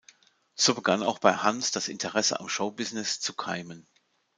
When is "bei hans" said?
1.19-1.69